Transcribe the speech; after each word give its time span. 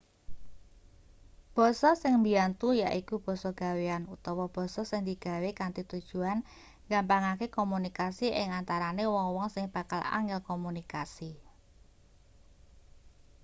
basa 1.55 1.89
sing 2.01 2.13
mbiyantu 2.21 2.67
yaiku 2.81 3.15
basa 3.25 3.49
gawean 3.61 4.03
utawa 4.15 4.45
basa 4.55 4.81
sing 4.89 5.01
digawe 5.09 5.49
kanthi 5.59 5.81
tujuan 5.91 6.39
nggampangake 6.87 7.45
komunikasi 7.59 8.27
ing 8.41 8.49
antarane 8.59 9.03
wong-wong 9.13 9.49
sing 9.55 9.65
bakal 9.75 10.01
angel 10.17 10.39
komunikasi 10.49 11.31